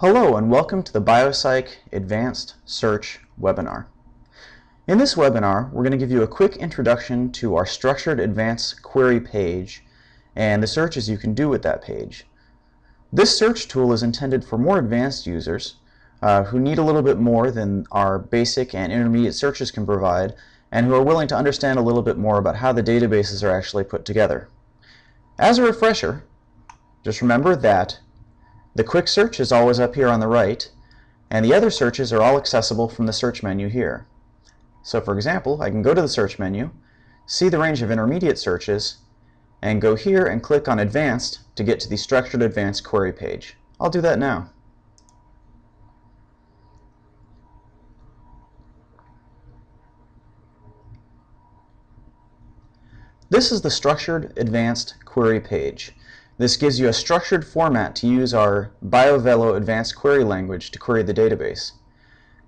[0.00, 3.86] Hello and welcome to the BioCyc Advanced Search webinar.
[4.86, 8.82] In this webinar, we're going to give you a quick introduction to our Structured Advanced
[8.82, 9.82] Query page
[10.34, 12.26] and the searches you can do with that page.
[13.10, 15.76] This search tool is intended for more advanced users
[16.20, 20.34] uh, who need a little bit more than our basic and intermediate searches can provide
[20.70, 23.56] and who are willing to understand a little bit more about how the databases are
[23.56, 24.50] actually put together.
[25.38, 26.22] As a refresher,
[27.02, 28.00] just remember that
[28.76, 30.70] the quick search is always up here on the right,
[31.30, 34.06] and the other searches are all accessible from the search menu here.
[34.82, 36.70] So for example, I can go to the search menu,
[37.24, 38.98] see the range of intermediate searches,
[39.62, 43.56] and go here and click on Advanced to get to the Structured Advanced Query page.
[43.80, 44.50] I'll do that now.
[53.30, 55.92] This is the Structured Advanced Query page.
[56.38, 61.02] This gives you a structured format to use our BioVelo advanced query language to query
[61.02, 61.72] the database.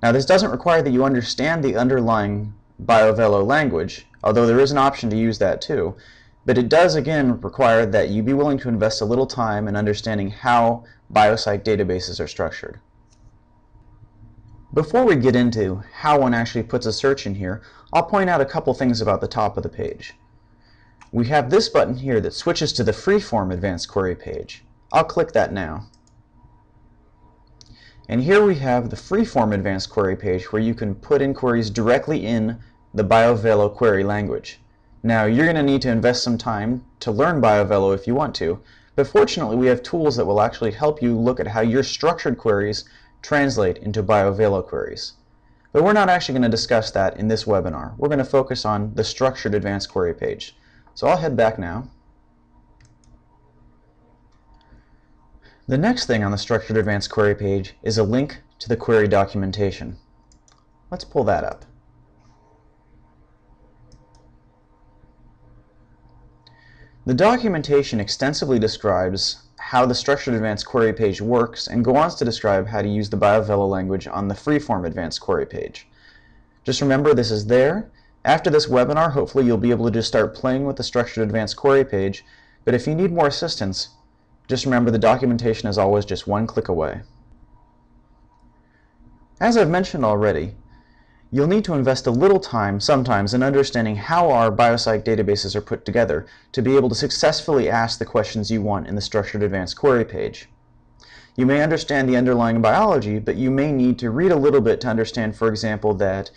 [0.03, 2.53] Now this doesn't require that you understand the underlying
[2.85, 5.97] BioVelo language, although there is an option to use that too,
[6.45, 9.75] but it does again require that you be willing to invest a little time in
[9.75, 12.81] understanding how BioCyc databases are structured.
[14.75, 17.63] Before we get into how one actually puts a search in here,
[17.95, 20.13] I'll point out a couple things about the top of the page
[21.11, 24.65] we have this button here that switches to the freeform advanced query page.
[24.93, 25.87] I'll click that now.
[28.09, 32.27] And here we have the freeform advanced query page where you can put inquiries directly
[32.27, 32.59] in
[32.95, 34.61] the BioVelo query language.
[35.03, 38.35] Now you're going to need to invest some time to learn BioVelo if you want
[38.37, 38.61] to,
[38.97, 42.37] but fortunately we have tools that will actually help you look at how your structured
[42.37, 42.85] queries
[43.23, 45.15] translate into BioVelo queries.
[45.73, 47.97] But we're not actually going to discuss that in this webinar.
[47.97, 50.57] We're going to focus on the structured advanced query page.
[50.99, 51.89] So I'll head back now.
[55.69, 59.07] The next thing on the Structured Advanced Query page is a link to the query
[59.07, 59.97] documentation.
[60.91, 61.65] Let's pull that up.
[67.07, 72.25] The documentation extensively describes how the Structured Advanced Query page works and goes on to
[72.25, 75.87] describe how to use the BioVelo language on the Freeform Advanced Query page.
[76.65, 77.93] Just remember this is there
[78.29, 81.57] after this webinar, hopefully you'll be able to just start playing with the Structured Advanced
[81.57, 82.27] Query page,
[82.67, 83.89] but if you need more assistance,
[84.47, 87.01] just remember the documentation is always just one click away.
[89.41, 90.57] As I've mentioned already,
[91.31, 95.63] you'll need to invest a little time sometimes in understanding how our BioCyc databases are
[95.63, 99.43] put together to be able to successfully ask the questions you want in the Structured
[99.43, 100.51] Advanced Query page.
[101.35, 104.83] You may understand the underlying biology, but you may need to read a little bit
[104.83, 106.31] to understand, for example, that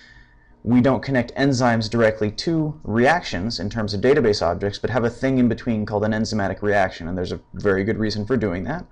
[0.64, 5.10] we don't connect enzymes directly to reactions in terms of database objects, but have a
[5.10, 8.64] thing in between called an enzymatic reaction, and there's a very good reason for doing
[8.66, 8.86] that.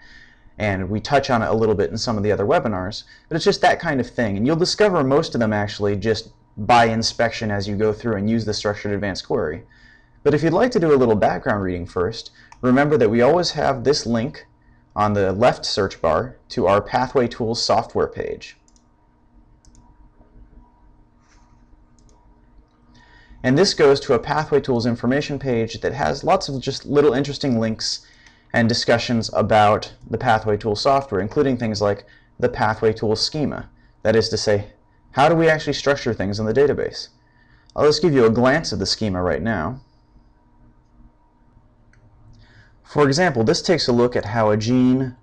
[0.58, 3.36] And we touch on it a little bit in some of the other webinars, but
[3.36, 4.36] it's just that kind of thing.
[4.36, 8.30] And you'll discover most of them actually just by inspection as you go through and
[8.30, 9.64] use the structured advanced query.
[10.24, 12.32] But if you'd like to do a little background reading first,
[12.62, 14.46] remember that we always have this link
[14.96, 18.58] on the left search bar to our Pathway Tools software page.
[23.44, 27.14] And this goes to a Pathway Tools information page that has lots of just little
[27.14, 28.06] interesting links
[28.54, 32.06] and discussions about the Pathway Tool software, including things like
[32.40, 33.70] the Pathway Tool schema.
[34.04, 34.74] That is to say,
[35.12, 37.10] how do we actually structure things in the database?
[37.76, 39.82] I'll just give you a glance of the schema right now.
[42.84, 45.16] For example, this takes a look at how a gene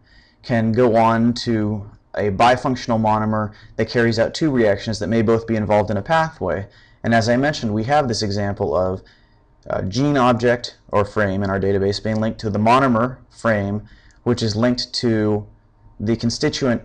[0.42, 5.46] can go on to a bifunctional monomer that carries out two reactions that may both
[5.46, 6.66] be involved in a pathway,
[7.06, 9.00] and as I mentioned, we have this example of
[9.88, 13.82] gene object or frame in our database being linked to the monomer frame,
[14.24, 15.46] which is linked to
[16.00, 16.82] the constituent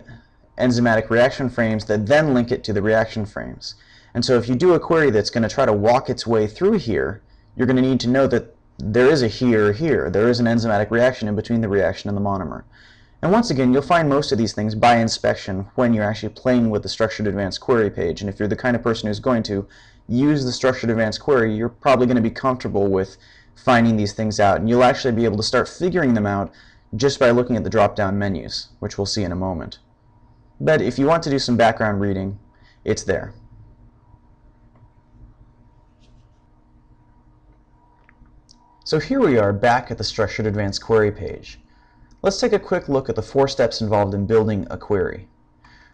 [0.56, 3.74] enzymatic reaction frames that then link it to the reaction frames.
[4.14, 6.46] And so if you do a query that's going to try to walk its way
[6.46, 7.20] through here,
[7.56, 10.08] you're going to need to know that there is a here here.
[10.08, 12.62] There is an enzymatic reaction in between the reaction and the monomer.
[13.22, 16.70] And once again, you'll find most of these things by inspection when you're actually playing
[16.70, 18.20] with the structured advanced query page.
[18.20, 19.66] And if you're the kind of person who's going to
[20.12, 23.16] use the structured advanced query, you're probably going to be comfortable with
[23.54, 24.58] finding these things out.
[24.58, 26.52] And you'll actually be able to start figuring them out
[26.96, 29.78] just by looking at the drop-down menus, which we'll see in a moment.
[30.60, 32.38] But if you want to do some background reading,
[32.84, 33.34] it's there.
[38.84, 41.58] So here we are back at the Structured Advanced Query page.
[42.20, 45.28] Let's take a quick look at the four steps involved in building a query.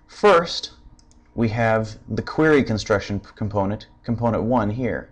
[0.07, 0.73] First,
[1.39, 5.09] we have the query construction component, component 1 here.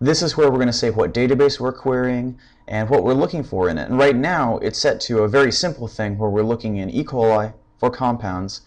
[0.00, 2.38] This is where we're going to say what database we're querying
[2.68, 3.88] and what we're looking for in it.
[3.90, 7.02] And right now, it's set to a very simple thing where we're looking in E.
[7.02, 8.60] coli for compounds,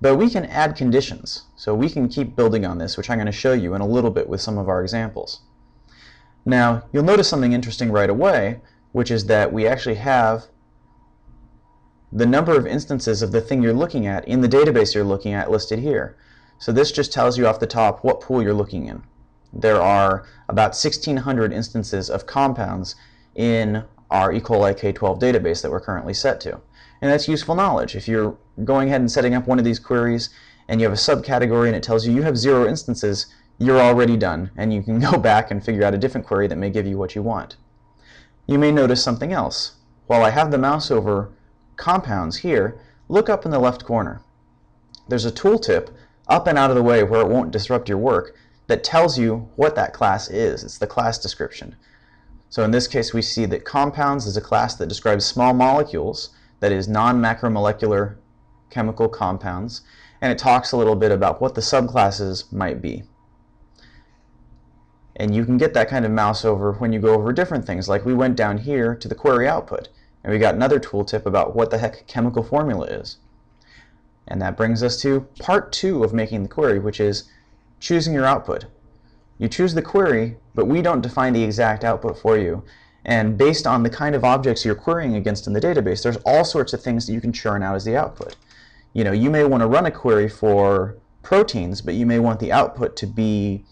[0.00, 1.42] but we can add conditions.
[1.54, 3.86] So we can keep building on this, which I'm going to show you in a
[3.86, 5.42] little bit with some of our examples.
[6.46, 8.62] Now, you'll notice something interesting right away,
[8.92, 10.46] which is that we actually have
[12.12, 15.32] the number of instances of the thing you're looking at in the database you're looking
[15.32, 16.14] at listed here.
[16.58, 19.02] So this just tells you off the top what pool you're looking in.
[19.52, 22.94] There are about 1,600 instances of compounds
[23.34, 24.40] in our E.
[24.40, 26.60] coli K12 database that we're currently set to.
[27.00, 27.96] And that's useful knowledge.
[27.96, 30.28] If you're going ahead and setting up one of these queries
[30.68, 33.26] and you have a subcategory and it tells you you have zero instances,
[33.58, 36.56] you're already done and you can go back and figure out a different query that
[36.56, 37.56] may give you what you want.
[38.46, 39.76] You may notice something else.
[40.06, 41.32] While I have the mouse over
[41.82, 44.22] compounds here, look up in the left corner.
[45.08, 45.92] There's a tooltip
[46.28, 48.36] up and out of the way where it won't disrupt your work
[48.68, 50.62] that tells you what that class is.
[50.62, 51.74] It's the class description.
[52.50, 56.30] So in this case, we see that compounds is a class that describes small molecules,
[56.60, 58.14] that is non-macromolecular
[58.70, 59.80] chemical compounds,
[60.20, 63.02] and it talks a little bit about what the subclasses might be.
[65.16, 67.88] And you can get that kind of mouse over when you go over different things,
[67.88, 69.88] like we went down here to the query output,
[70.24, 73.18] and we got another tooltip about what the heck chemical formula is.
[74.28, 77.24] And that brings us to part two of making the query, which is
[77.80, 78.66] choosing your output.
[79.38, 82.62] You choose the query, but we don't define the exact output for you.
[83.04, 86.44] And based on the kind of objects you're querying against in the database, there's all
[86.44, 88.36] sorts of things that you can churn out as the output.
[88.92, 92.38] You know, you may want to run a query for proteins, but you may want
[92.38, 93.64] the output to be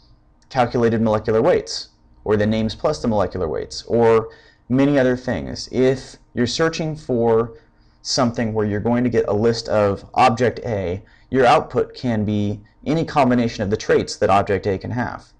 [0.48, 1.90] calculated molecular weights,
[2.24, 4.30] or the names plus the molecular weights, or
[4.70, 5.68] many other things.
[5.70, 7.58] If you're searching for
[8.02, 12.60] something where you're going to get a list of object A, your output can be
[12.86, 15.32] any combination of the traits that object A can have.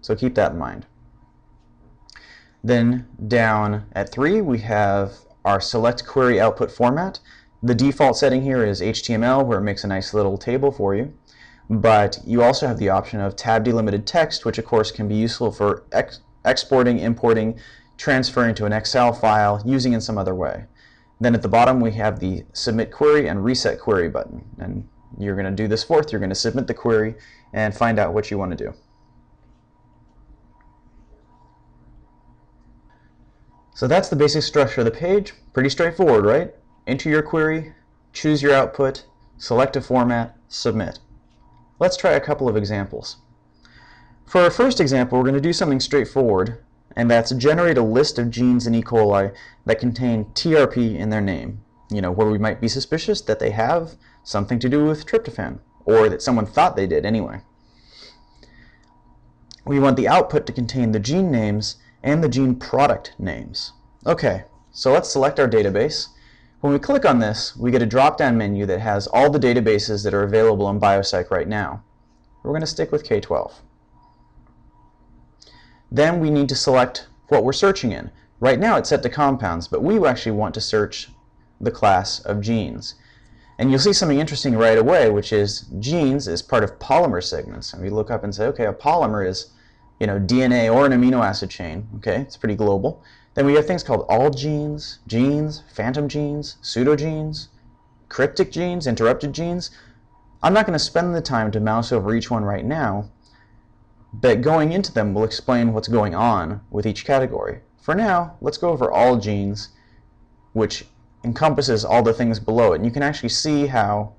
[0.00, 0.86] So keep that in mind.
[2.62, 7.20] Then down at 3 we have our select query output format.
[7.62, 11.12] The default setting here is HTML where it makes a nice little table for you.
[11.68, 15.16] But you also have the option of tab delimited text which of course can be
[15.16, 17.58] useful for ex exporting, importing,
[17.96, 20.64] transferring to an Excel file, using in some other way.
[21.20, 24.44] Then at the bottom we have the submit query and reset query button.
[24.58, 24.88] And
[25.18, 26.12] you're going to do this fourth.
[26.12, 27.14] You're going to submit the query
[27.52, 28.74] and find out what you want to do.
[33.74, 35.34] So that's the basic structure of the page.
[35.52, 36.54] Pretty straightforward, right?
[36.86, 37.74] Enter your query,
[38.12, 39.04] choose your output,
[39.38, 40.98] select a format, submit.
[41.78, 43.16] Let's try a couple of examples.
[44.24, 46.64] For our first example, we're going to do something straightforward
[46.96, 48.82] and that's generate a list of genes in E.
[48.82, 49.32] coli
[49.66, 51.60] that contain TRP in their name.
[51.90, 55.60] You know, where we might be suspicious that they have something to do with tryptophan,
[55.84, 57.42] or that someone thought they did anyway.
[59.64, 63.72] We want the output to contain the gene names and the gene product names.
[64.06, 66.08] Okay, so let's select our database.
[66.60, 70.02] When we click on this, we get a drop-down menu that has all the databases
[70.04, 71.84] that are available in BioCyc right now.
[72.42, 73.52] We're going to stick with K12.
[75.90, 78.10] Then we need to select what we're searching in.
[78.40, 81.10] Right now it's set to compounds, but we actually want to search
[81.60, 82.94] the class of genes.
[83.58, 87.72] And you'll see something interesting right away, which is genes is part of polymer segments.
[87.72, 89.52] And we look up and say, okay, a polymer is
[89.98, 91.88] you know, DNA or an amino acid chain.
[91.96, 93.02] Okay, it's pretty global.
[93.34, 97.48] Then we have things called all genes, genes, phantom genes, pseudogenes,
[98.08, 99.70] cryptic genes, interrupted genes.
[100.42, 103.10] I'm not going to spend the time to mouse over each one right now,
[104.20, 107.60] but going into them will explain what's going on with each category.
[107.82, 109.68] For now, let's go over all genes,
[110.54, 110.86] which
[111.22, 112.76] encompasses all the things below it.
[112.76, 114.14] And you can actually see how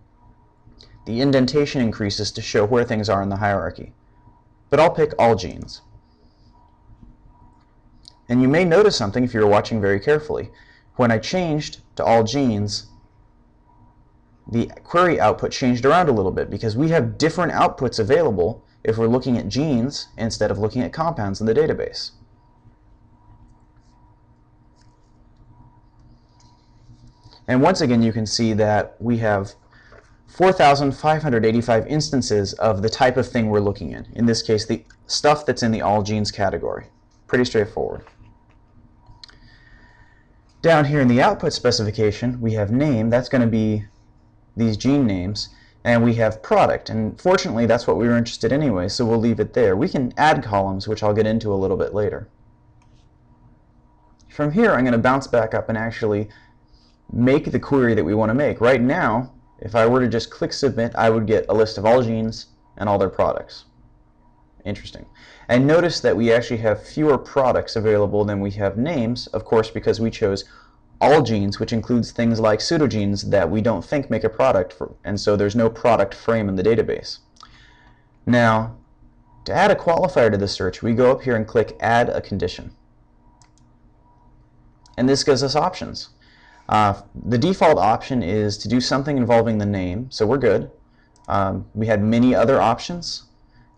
[1.08, 3.94] the indentation increases to show where things are in the hierarchy.
[4.70, 5.82] But I'll pick all genes.
[8.30, 10.52] And you may notice something if you're watching very carefully.
[10.96, 12.88] When I changed to all genes,
[14.52, 18.98] the query output changed around a little bit because we have different outputs available if
[18.98, 22.12] we're looking at genes instead of looking at compounds in the database.
[27.48, 29.54] And once again, you can see that we have
[30.28, 34.08] 4,585 instances of the type of thing we're looking in.
[34.14, 36.88] In this case, the stuff that's in the all genes category.
[37.28, 38.04] Pretty straightforward.
[40.62, 43.10] Down here in the output specification, we have name.
[43.10, 43.86] That's going to be
[44.58, 45.50] these gene names
[45.88, 46.90] and we have product.
[46.90, 49.74] And fortunately, that's what we were interested in anyway, so we'll leave it there.
[49.78, 52.28] We can add columns, which I'll get into a little bit later.
[54.28, 56.28] From here, I'm going to bounce back up and actually
[57.10, 58.60] make the query that we want to make.
[58.60, 61.86] Right now, if I were to just click submit, I would get a list of
[61.86, 63.64] all genes and all their products.
[64.66, 65.06] Interesting.
[65.48, 69.70] And notice that we actually have fewer products available than we have names, of course,
[69.72, 70.44] because we chose
[71.00, 74.96] all genes, which includes things like pseudogenes that we don't think make a product, for,
[75.04, 77.20] and so there's no product frame in the database.
[78.26, 78.76] Now,
[79.46, 82.20] to add a qualifier to the search, we go up here and click Add a
[82.20, 82.72] Condition.
[84.98, 86.10] And this gives us options.
[86.68, 90.70] Uh, the default option is to do something involving the name, so we're good.
[91.30, 93.24] Um, we had many other options,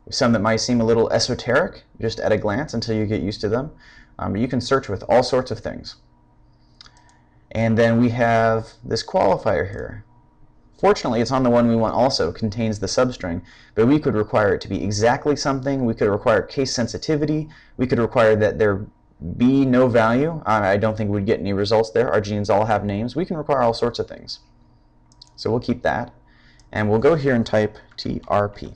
[0.09, 3.41] some that might seem a little esoteric just at a glance until you get used
[3.41, 3.71] to them.
[4.17, 5.97] Um, you can search with all sorts of things.
[7.51, 10.05] And then we have this qualifier here.
[10.79, 13.41] Fortunately, it's on the one we want also, contains the substring,
[13.75, 15.83] but we could require it to be exactly something.
[15.83, 17.49] We could require case sensitivity.
[17.75, 18.85] We could require that there
[19.35, 20.41] be no value.
[20.45, 22.09] I don't think we'd get any results there.
[22.09, 23.15] Our genes all have names.
[23.17, 24.39] We can require all sorts of things.
[25.35, 26.13] So we'll keep that.
[26.71, 28.75] And we'll go here and type TRP.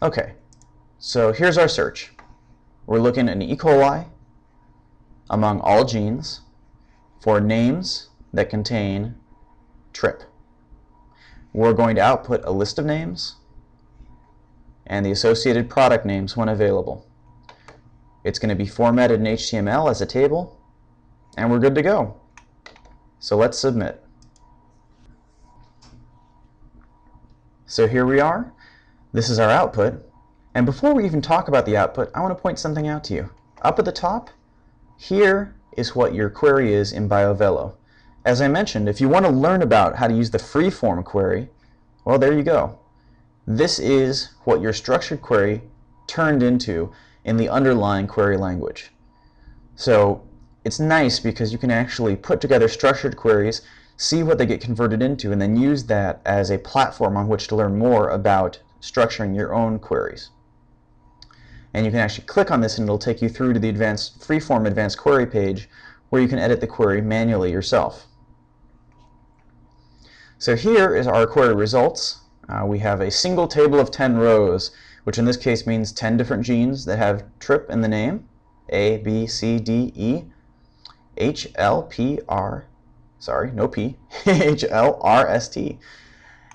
[0.00, 0.32] Okay,
[0.98, 2.12] so here's our search.
[2.86, 3.56] We're looking at an E.
[3.56, 4.06] coli
[5.28, 6.40] among all genes
[7.22, 9.14] for names that contain
[9.92, 10.24] trip.
[11.52, 13.36] We're going to output a list of names
[14.86, 17.06] and the associated product names when available.
[18.24, 20.60] It's going to be formatted in HTML as a table,
[21.36, 22.20] and we're good to go.
[23.20, 24.02] So let's submit.
[27.66, 28.52] So here we are.
[29.12, 30.04] This is our output.
[30.54, 33.14] And before we even talk about the output, I want to point something out to
[33.14, 33.30] you.
[33.62, 34.30] Up at the top,
[34.96, 37.74] here is what your query is in BioVelo.
[38.24, 41.48] As I mentioned, if you want to learn about how to use the free-form query,
[42.04, 42.78] well, there you go.
[43.46, 45.62] This is what your structured query
[46.06, 46.92] turned into
[47.24, 48.92] in the underlying query language.
[49.74, 50.22] So
[50.64, 53.62] it's nice because you can actually put together structured queries,
[53.96, 57.48] see what they get converted into, and then use that as a platform on which
[57.48, 60.30] to learn more about structuring your own queries.
[61.74, 64.20] And you can actually click on this and it'll take you through to the advanced
[64.20, 65.68] freeform advanced query page
[66.10, 68.06] where you can edit the query manually yourself.
[70.38, 72.18] So here is our query results.
[72.48, 74.72] Uh, we have a single table of 10 rows,
[75.04, 78.28] which in this case means 10 different genes that have TRIP in the name,
[78.68, 80.24] A, B, C, D, E,
[81.16, 82.66] H, L, P, R,
[83.18, 85.78] sorry, no P, H, L, R, S, T.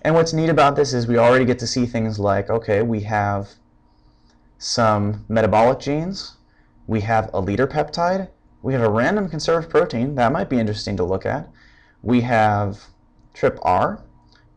[0.02, 3.02] And what's neat about this is we already get to see things like, okay, we
[3.02, 3.50] have
[4.58, 6.38] some metabolic genes,
[6.88, 8.30] we have a leader peptide,
[8.62, 11.50] we have a random conserved protein, that might be interesting to look at.
[12.02, 12.80] We have
[13.34, 14.02] TRPR,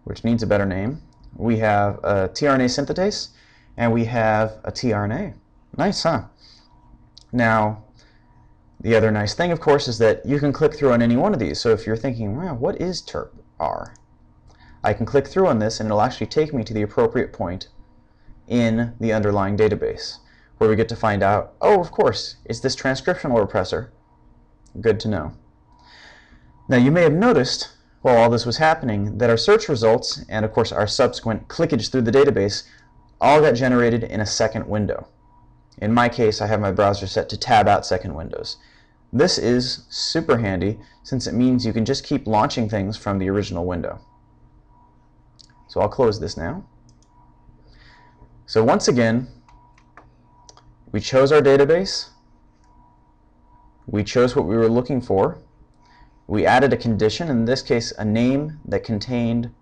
[0.04, 1.02] which needs a better name.
[1.36, 3.28] We have a tRNA synthetase,
[3.76, 5.34] and we have a tRNA.
[5.76, 6.24] Nice, huh?
[7.32, 7.84] Now,
[8.80, 11.34] the other nice thing, of course, is that you can click through on any one
[11.34, 11.60] of these.
[11.60, 13.94] So if you're thinking, wow, what is TRPR?
[14.82, 17.68] I can click through on this, and it'll actually take me to the appropriate point
[18.50, 20.18] in the underlying database,
[20.58, 23.88] where we get to find out, oh, of course, it's this transcriptional repressor.
[24.78, 25.32] Good to know.
[26.68, 27.70] Now, you may have noticed
[28.02, 31.90] while all this was happening that our search results and of course our subsequent clickage
[31.90, 32.64] through the database
[33.20, 35.06] all got generated in a second window.
[35.78, 38.56] In my case, I have my browser set to tab out second windows.
[39.12, 43.28] This is super handy since it means you can just keep launching things from the
[43.28, 44.00] original window.
[45.68, 46.64] So I'll close this now.
[48.50, 49.28] So once again,
[50.90, 52.08] we chose our database,
[53.86, 55.38] we chose what we were looking for,
[56.26, 59.52] we added a condition, in this case a name that contained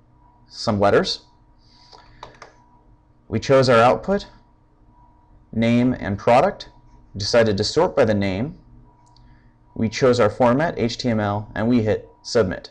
[0.49, 1.27] some letters.
[3.29, 4.27] We chose our output,
[5.53, 6.71] name and product,
[7.13, 8.57] we decided to sort by the name,
[9.75, 12.71] we chose our format, HTML, and we hit submit.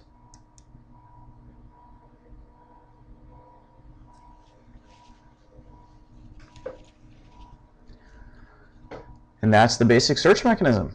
[9.48, 10.94] And that's the basic search mechanism.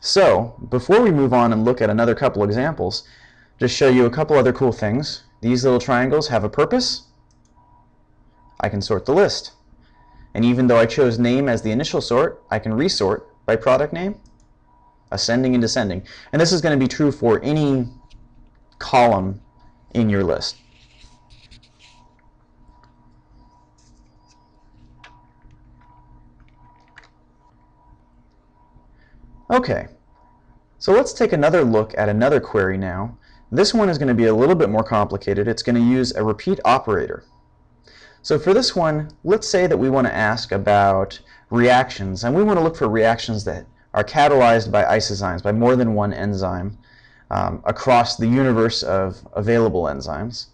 [0.00, 3.06] So, before we move on and look at another couple examples,
[3.60, 5.22] just show you a couple other cool things.
[5.40, 7.04] These little triangles have a purpose.
[8.58, 9.52] I can sort the list.
[10.34, 13.92] And even though I chose name as the initial sort, I can resort by product
[13.92, 14.16] name,
[15.12, 16.04] ascending and descending.
[16.32, 17.86] And this is going to be true for any
[18.80, 19.40] column
[19.94, 20.56] in your list.
[29.48, 29.86] Okay,
[30.78, 33.16] so let's take another look at another query now.
[33.52, 35.46] This one is going to be a little bit more complicated.
[35.46, 37.22] It's going to use a repeat operator.
[38.22, 42.42] So for this one, let's say that we want to ask about reactions, and we
[42.42, 46.76] want to look for reactions that are catalyzed by isozymes, by more than one enzyme,
[47.30, 50.46] um, across the universe of available enzymes.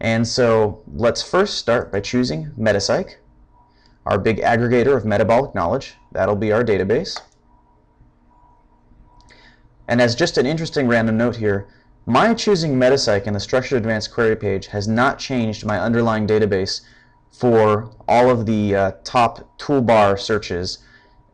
[0.00, 3.14] And so let's first start by choosing MetaCyc,
[4.04, 5.94] our big aggregator of metabolic knowledge.
[6.12, 7.18] That'll be our database.
[9.88, 11.66] And as just an interesting random note here,
[12.04, 16.82] my choosing MetaCyc in the Structured Advanced Query page has not changed my underlying database
[17.32, 20.78] for all of the uh, top toolbar searches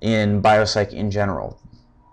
[0.00, 1.61] in BioCyc in general.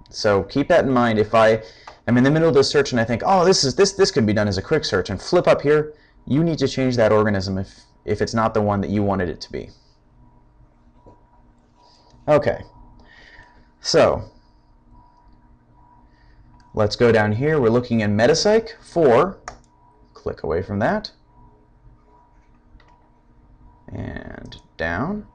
[0.10, 1.20] So keep that in mind.
[1.20, 1.64] If I
[2.08, 4.12] am in the middle of the search and I think, oh, this is this this
[4.12, 5.94] could be done as a quick search, and flip up here,
[6.26, 9.30] you need to change that organism if if it's not the one that you wanted
[9.30, 9.70] it to be.
[12.28, 12.62] Okay,
[13.80, 14.31] so
[16.74, 17.60] let's go down here.
[17.60, 19.40] We're looking in MetaCyc for,
[20.14, 21.12] click away from that,
[23.92, 25.26] and down.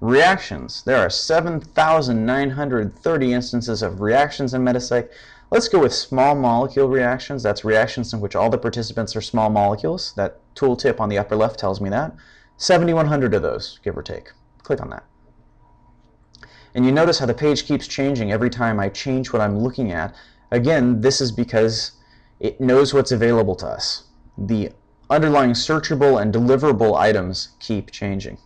[0.00, 0.82] Reactions.
[0.82, 5.08] There are 7,930 instances of reactions in MetaCyc.
[5.52, 7.42] Let's go with small molecule reactions.
[7.42, 10.12] That's reactions in which all the participants are small molecules.
[10.16, 12.16] That tooltip on the upper left tells me that.
[12.56, 14.32] 7,100 of those, give or take.
[14.62, 15.04] Click on that.
[16.74, 19.92] And you notice how the page keeps changing every time I change what I'm looking
[19.92, 20.14] at.
[20.52, 21.92] Again, this is because
[22.38, 24.04] it knows what's available to us.
[24.36, 24.70] The
[25.08, 28.36] underlying searchable and deliverable items keep changing.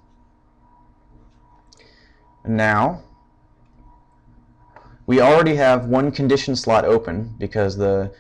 [2.47, 3.03] Now,
[5.05, 8.15] we already have one condition slot open because the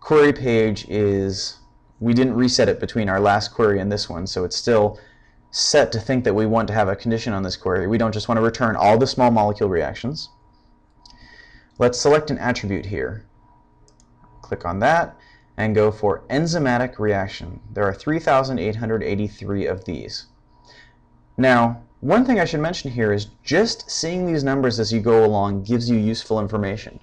[0.00, 1.60] query page is,
[1.98, 5.00] we didn't reset it between our last query and this one, so it's still
[5.50, 7.86] set to think that we want to have a condition on this query.
[7.86, 10.28] We don't just want to return all the small molecule reactions.
[11.78, 13.24] Let's select an attribute here.
[14.50, 15.16] Click on that
[15.56, 17.60] and go for enzymatic reaction.
[17.72, 20.26] There are 3,883 of these.
[21.36, 25.24] Now, one thing I should mention here is just seeing these numbers as you go
[25.24, 26.98] along gives you useful information.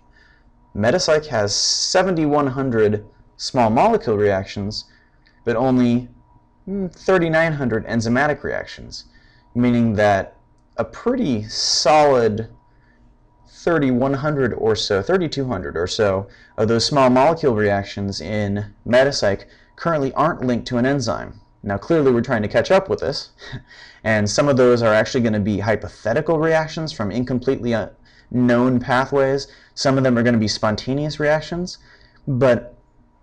[0.75, 3.05] MetaCyc has 7,100
[3.37, 4.83] small molecule reactions,
[5.45, 6.09] but only
[6.65, 9.05] hmm, 3,900 enzymatic reactions,
[9.55, 10.35] meaning that
[10.75, 12.49] a pretty solid
[13.63, 19.45] 3,100 or so, 3,200 or so of those small molecule reactions in MetaCyc
[19.75, 21.39] currently aren't linked to an enzyme.
[21.63, 23.31] Now clearly we're trying to catch up with this,
[24.03, 27.75] and some of those are actually going to be hypothetical reactions from incompletely
[28.31, 29.47] known pathways.
[29.73, 31.79] Some of them are going to be spontaneous reactions,
[32.27, 32.77] but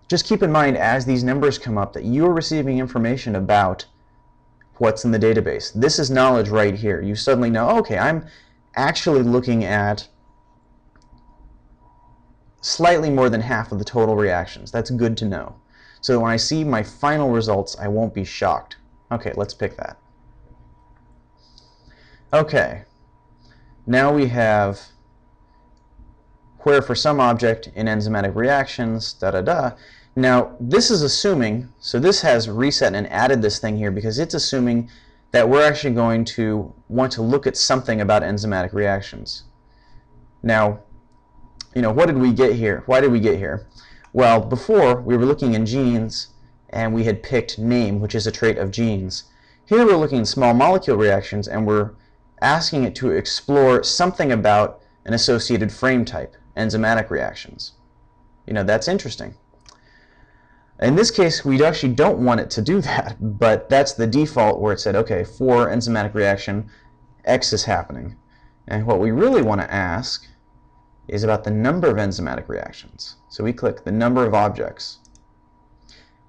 [0.07, 3.85] just keep in mind as these numbers come up that you're receiving information about
[4.77, 5.71] what's in the database.
[5.73, 7.01] This is knowledge right here.
[7.01, 8.25] You suddenly know, okay, I'm
[8.75, 10.07] actually looking at
[12.65, 14.71] slightly more than half of the total reactions.
[14.71, 15.55] That's good to know
[16.05, 18.77] so when I see my final results, I won't be shocked.
[19.11, 19.97] Okay, let's pick that.
[22.31, 22.83] Okay,
[23.87, 24.79] now we have
[26.59, 29.71] where for some object in enzymatic reactions, da da da.
[30.15, 34.35] Now, this is assuming, so this has reset and added this thing here because it's
[34.35, 34.91] assuming
[35.31, 39.45] that we're actually going to want to look at something about enzymatic reactions.
[40.43, 40.81] Now,
[41.75, 42.83] you know, what did we get here?
[42.85, 43.67] Why did we get here?
[44.13, 46.29] Well, before we were looking in genes
[46.69, 49.25] and we had picked name, which is a trait of genes.
[49.65, 51.91] Here we're looking at small molecule reactions and we're
[52.41, 57.73] asking it to explore something about an associated frame type, enzymatic reactions.
[58.47, 59.35] You know, that's interesting.
[60.79, 64.61] In this case, we actually don't want it to do that, but that's the default
[64.61, 66.69] where it said, okay, for enzymatic reaction,
[67.25, 68.15] X is happening.
[68.67, 70.25] And what we really want to ask
[71.07, 73.15] is about the number of enzymatic reactions.
[73.29, 74.99] So we click the number of objects.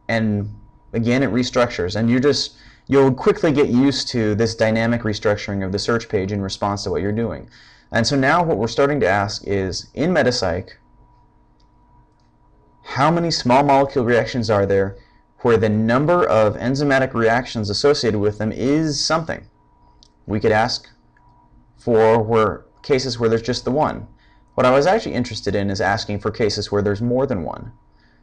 [0.08, 0.54] And
[0.92, 1.96] again, it restructures.
[1.96, 6.32] And you just, you'll quickly get used to this dynamic restructuring of the search page
[6.32, 7.48] in response to what you're doing.
[7.92, 10.70] And so now what we're starting to ask is, in MetaCyc,
[12.82, 14.96] how many small molecule reactions are there
[15.40, 19.46] where the number of enzymatic reactions associated with them is something?
[20.26, 20.88] We could ask
[21.78, 24.08] for where cases where there's just the one.
[24.56, 27.72] What I was actually interested in is asking for cases where there's more than one.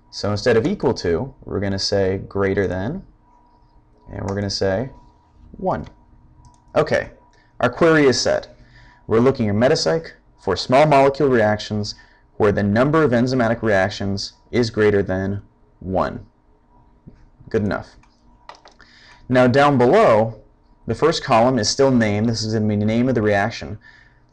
[0.10, 3.04] So instead of equal to, we're going to say greater than,
[4.12, 4.90] and we're going to say
[5.58, 5.88] 1.
[6.76, 7.12] Okay,
[7.60, 8.58] our query is set.
[9.06, 11.94] We're looking at MetaCyc for small molecule reactions
[12.38, 15.44] where the number of enzymatic reactions is greater than
[15.82, 16.26] 1.
[17.48, 17.90] Good enough.
[19.30, 20.42] Now down below,
[20.88, 22.26] the first column is still name.
[22.26, 23.78] This is going to be the name of the reaction.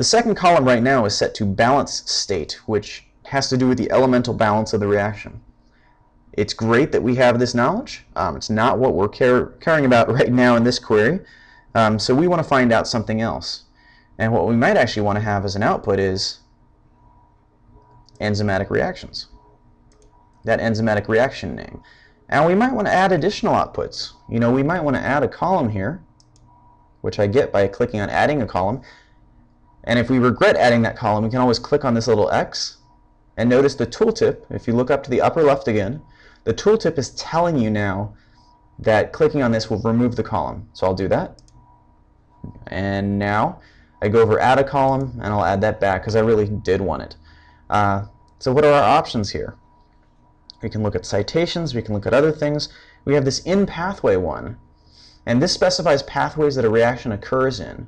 [0.00, 3.76] The second column right now is set to balance state, which has to do with
[3.76, 5.42] the elemental balance of the reaction.
[6.32, 8.06] It's great that we have this knowledge.
[8.16, 11.20] Um, it's not what we're care caring about right now in this query.
[11.74, 13.64] Um, so we want to find out something else.
[14.16, 16.38] And what we might actually want to have as an output is
[18.22, 19.26] enzymatic reactions.
[20.44, 21.82] That enzymatic reaction name.
[22.30, 24.12] And we might want to add additional outputs.
[24.30, 26.02] You know, we might want to add a column here,
[27.02, 28.80] which I get by clicking on adding a column.
[29.84, 32.78] And if we regret adding that column, we can always click on this little X
[33.36, 36.02] And notice the tooltip, if you look up to the upper left again,
[36.44, 38.14] the tooltip is telling you now
[38.78, 40.68] that clicking on this will remove the column.
[40.72, 41.40] So I'll do that.
[42.66, 43.60] And now
[44.02, 46.80] I go over add a column and I'll add that back because I really did
[46.80, 47.16] want it.
[47.68, 48.06] Uh,
[48.38, 49.56] so what are our options here?
[50.62, 52.68] We can look at citations, we can look at other things.
[53.04, 54.58] We have this in pathway one,
[55.24, 57.86] and this specifies pathways that a reaction occurs in.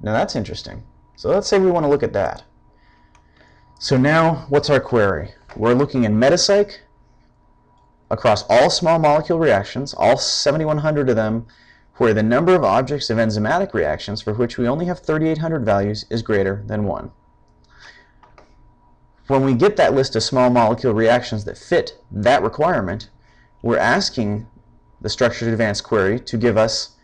[0.00, 0.84] Now that's interesting.
[1.20, 2.44] So let's say we want to look at that.
[3.78, 5.34] So now, what's our query?
[5.54, 6.78] We're looking in MetaCyc
[8.10, 11.46] across all small molecule reactions, all 7,100 of them,
[11.96, 16.06] where the number of objects of enzymatic reactions for which we only have 3,800 values
[16.08, 17.10] is greater than 1.
[19.26, 23.10] When we get that list of small molecule reactions that fit that requirement,
[23.60, 24.46] we're asking
[25.02, 26.96] the structured advanced query to give us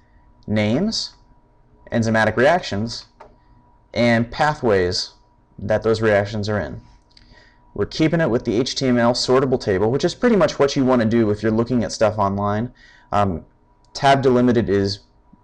[0.47, 1.17] names,
[1.93, 3.05] enzymatic reactions,
[3.97, 5.15] and pathways
[5.59, 6.83] that those reactions are in.
[7.73, 11.01] We're keeping it with the HTML sortable table, which is pretty much what you want
[11.01, 12.73] to do if you're looking at stuff online.
[13.11, 13.47] Um,
[13.95, 15.01] tab delimited is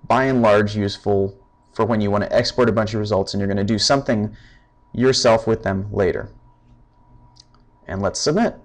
[0.06, 1.38] by and large useful
[1.72, 3.78] for when you want to export a bunch of results and you're going to do
[3.78, 4.36] something
[4.92, 6.30] yourself with them later
[7.86, 8.56] and let's submit.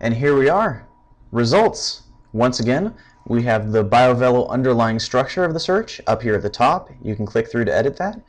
[0.00, 0.86] And here we are,
[1.32, 2.02] results.
[2.32, 2.94] Once again,
[3.26, 6.90] we have the BioVelo underlying structure of the search up here at the top.
[7.02, 8.20] You can click through to edit that.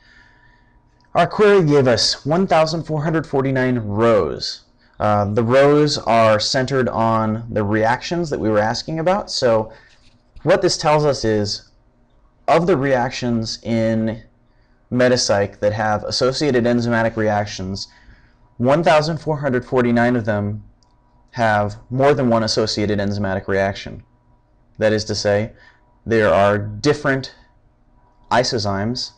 [1.14, 4.62] Our query gave us 1,449 rows.
[4.98, 9.30] Uh, the rows are centered on the reactions that we were asking about.
[9.30, 9.72] So
[10.42, 11.70] what this tells us is,
[12.48, 14.22] of the reactions in
[14.92, 17.88] MetaCyc that have associated enzymatic reactions,
[18.58, 20.64] 1,449 of them
[21.32, 24.02] have more than one associated enzymatic reaction.
[24.78, 25.52] That is to say,
[26.04, 27.34] there are different
[28.30, 29.12] isozymes,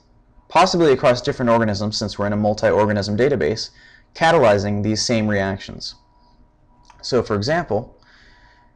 [0.48, 3.70] possibly across different organisms since we're in a multi-organism database,
[4.14, 5.94] catalyzing these same reactions.
[7.02, 7.94] So for example,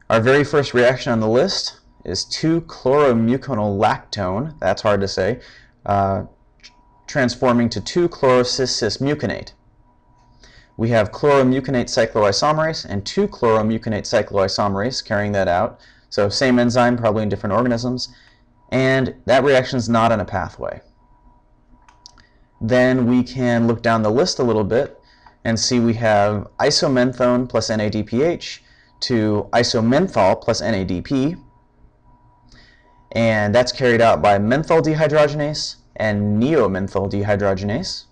[0.09, 5.39] our very first reaction on the list is 2-chloromuconolactone, that's hard to say,
[5.85, 6.23] uh,
[7.07, 9.53] transforming to 2-chlorocis-cis-muconate.
[10.75, 15.79] We have chloromuconate cycloisomerase and 2-chloromuconate cycloisomerase carrying that out.
[16.13, 18.09] So same enzyme, probably in different organisms.
[18.69, 20.79] And that reaction is not in a pathway.
[22.61, 25.01] Then we can look down the list a little bit
[25.43, 28.59] and see we have isomenthone plus NADPH
[28.99, 31.35] to isomenthol plus NADP.
[33.13, 38.03] And that's carried out by menthol dehydrogenase and neomenthol dehydrogenase.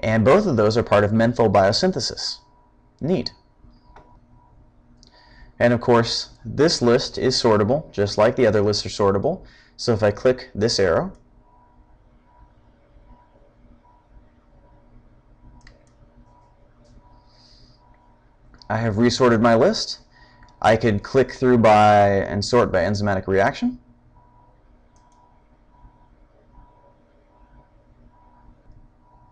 [0.00, 2.38] And both of those are part of menthol biosynthesis.
[3.00, 3.32] Neat.
[5.62, 9.44] And of course, this list is sortable, just like the other lists are sortable.
[9.76, 11.12] So if I click this arrow,
[18.68, 20.00] I have resorted my list.
[20.60, 23.78] I could click through by and sort by enzymatic reaction.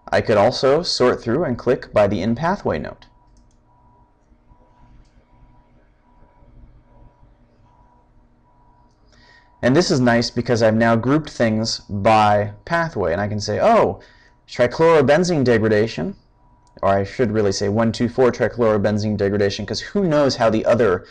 [0.07, 3.07] I could also sort through and click by the in-pathway note.
[9.63, 13.61] And this is nice because I've now grouped things by pathway, and I can say,
[13.61, 14.01] oh,
[14.49, 16.17] trichlorobenzene degradation,
[16.83, 21.07] or I should really say 1,2,4 trichlorobenzene degradation, because who knows how the other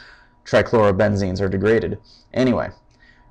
[0.45, 1.99] trichlorobenzenes are degraded.
[2.33, 2.69] Anyway,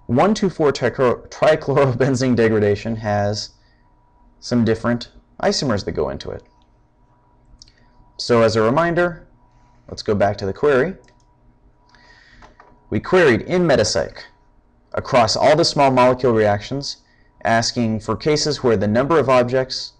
[0.09, 3.51] 1,2,4 trichlorobenzene degradation has
[4.39, 5.11] some different
[5.43, 6.45] isomers that go into it.
[8.19, 9.27] So as a reminder,
[9.89, 10.95] let's go back to the query.
[12.89, 14.23] We queried in MetaCyc
[14.99, 16.97] across all the small molecule reactions,
[17.45, 19.93] asking for cases where the number of objects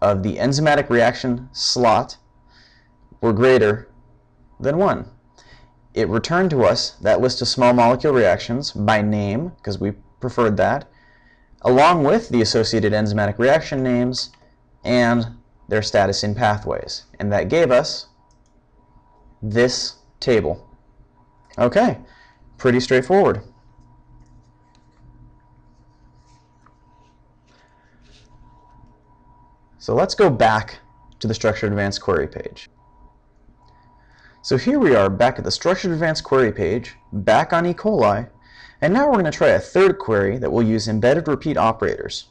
[0.00, 2.16] of the enzymatic reaction slot
[3.20, 3.88] were greater
[4.60, 5.08] than 1.
[5.94, 10.56] It returned to us that list of small molecule reactions by name, because we preferred
[10.56, 10.88] that,
[11.62, 14.30] along with the associated enzymatic reaction names
[14.84, 15.26] and
[15.68, 17.06] their status in pathways.
[17.18, 18.06] And that gave us
[19.42, 20.68] this table.
[21.58, 21.98] Okay,
[22.56, 23.42] pretty straightforward.
[29.82, 30.78] So let's go back
[31.18, 32.70] to the Structured Advanced Query page.
[34.40, 37.74] So here we are back at the Structured Advanced Query page, back on E.
[37.74, 38.30] coli,
[38.80, 42.26] and now we're going to try a third query that will use embedded repeat operators.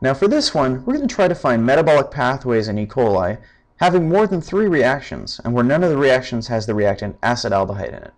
[0.00, 2.86] Now for this one, we're going to try to find metabolic pathways in E.
[2.86, 3.38] coli
[3.76, 7.88] having more than three reactions, and where none of the reactions has the reactant acetaldehyde
[7.88, 8.14] in it.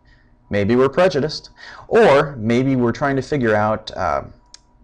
[0.50, 1.50] Maybe we're prejudiced,
[1.88, 4.22] or maybe we're trying to figure out uh,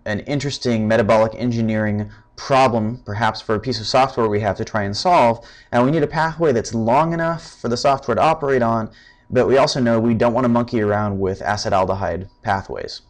[0.04, 2.10] an interesting metabolic engineering
[2.46, 5.92] problem, perhaps for a piece of software we have to try and solve, and we
[5.92, 8.90] need a pathway that's long enough for the software to operate on,
[9.30, 13.02] but we also know we don't want to monkey around with acetaldehyde pathways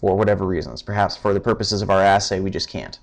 [0.00, 0.80] for whatever reasons.
[0.80, 2.98] Perhaps for the purposes of our assay, we just can't.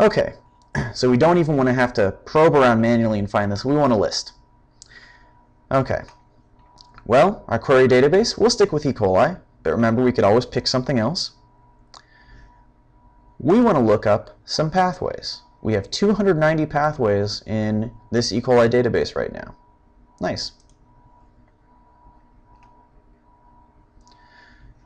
[0.00, 0.32] Okay,
[0.94, 3.66] so we don't even want to have to probe around manually and find this.
[3.66, 4.32] We want a list.
[5.70, 6.00] Okay.
[7.04, 8.94] Well, our query database, we'll stick with E.
[8.94, 11.32] coli, but remember we could always pick something else.
[13.38, 15.42] We want to look up some pathways.
[15.62, 18.40] We have 290 pathways in this E.
[18.40, 19.54] coli database right now.
[20.20, 20.52] Nice.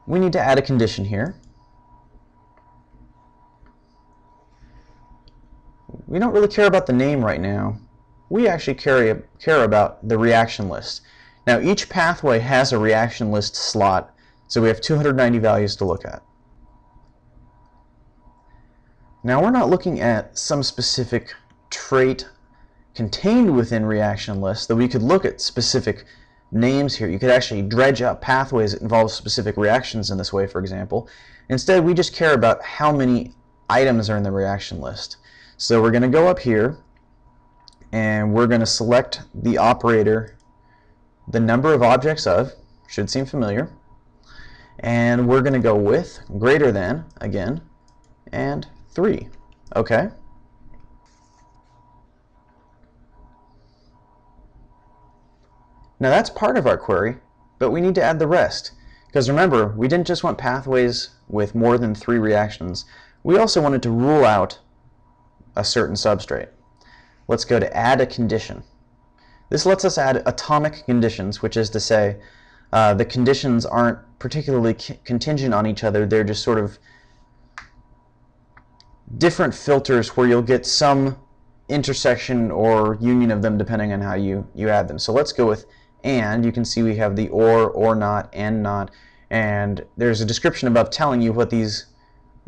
[0.07, 1.37] We need to add a condition here.
[6.07, 7.79] We don't really care about the name right now.
[8.29, 11.03] We actually care, care about the reaction list.
[11.47, 14.15] Now each pathway has a reaction list slot,
[14.49, 16.23] so we have 290 values to look at.
[19.25, 21.33] Now we're not looking at some specific
[21.71, 22.29] trait
[22.95, 26.05] contained within reaction lists, though we could look at specific
[26.51, 27.09] names here.
[27.09, 31.09] You could actually dredge up pathways that involve specific reactions in this way, for example.
[31.49, 33.33] Instead, we just care about how many
[33.71, 35.19] items are in the reaction list.
[35.57, 36.79] So we're going to go up here,
[37.93, 40.37] and we're going to select the operator,
[41.29, 42.53] the number of objects of,
[42.89, 43.71] should seem familiar,
[44.81, 47.63] and we're going to go with greater than, again,
[48.33, 49.29] and 3.
[49.77, 50.11] Okay?
[56.01, 57.19] Now that's part of our query,
[57.59, 58.73] but we need to add the rest.
[59.07, 62.85] Because remember, we didn't just want pathways with more than three reactions.
[63.23, 64.59] We also wanted to rule out
[65.55, 66.49] a certain substrate.
[67.29, 68.65] Let's go to add a condition.
[69.49, 72.17] This lets us add atomic conditions, which is to say
[72.73, 74.75] uh, the conditions aren't particularly
[75.05, 76.07] contingent on each other.
[76.07, 76.79] They're just sort of
[79.19, 81.19] different filters where you'll get some
[81.69, 84.99] intersection or union of them depending on how you, you add them.
[84.99, 85.67] So let's go with
[86.05, 88.91] and you can see we have the or, or not, and not,
[89.31, 91.87] and there's a description above telling you what these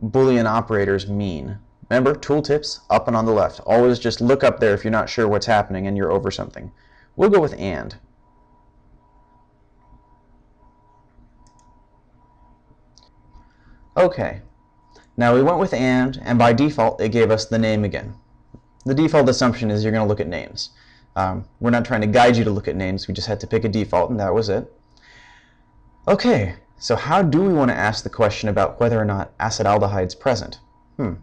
[0.03, 1.59] Boolean operators mean.
[1.89, 3.61] Remember, tooltips up and on the left.
[3.61, 6.73] Always just look up there if you're not sure what's happening and you're over something.
[7.15, 7.97] We'll go with and.
[13.97, 14.41] Okay,
[15.17, 18.15] now we went with and, and by default it gave us the name again.
[18.85, 20.71] The default assumption is you're going to look at names.
[21.17, 23.07] Um, we're not trying to guide you to look at names.
[23.07, 24.71] We just had to pick a default, and that was it.
[26.09, 30.07] Okay, so how do we want to ask the question about whether or not acetaldehyde
[30.07, 30.59] is present?
[30.97, 31.15] Hmm.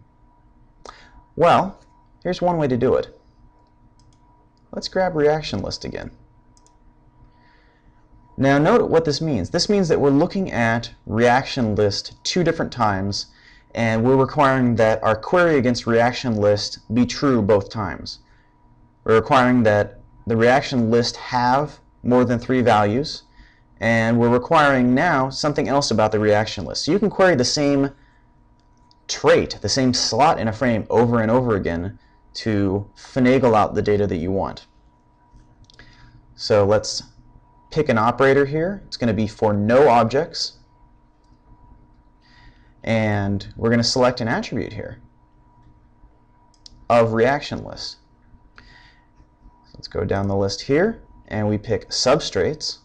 [1.36, 1.78] Well,
[2.22, 3.16] here's one way to do it.
[4.72, 6.10] Let's grab reaction list again.
[8.36, 9.50] Now note what this means.
[9.50, 13.26] This means that we're looking at reaction list two different times
[13.74, 18.18] and we're requiring that our query against reaction list be true both times.
[19.04, 23.22] We're requiring that the reaction list have more than three values,
[23.80, 26.84] and we're requiring now something else about the reaction list.
[26.84, 27.90] So you can query the same
[29.08, 31.98] trait, the same slot in a frame over and over again
[32.34, 34.66] to finagle out the data that you want.
[36.34, 37.02] So let's
[37.70, 38.82] pick an operator here.
[38.86, 40.58] It's going to be for no objects.
[42.84, 45.00] And we're going to select an attribute here
[46.90, 47.98] of reaction list.
[49.74, 52.78] Let's go down the list here and we pick substrates.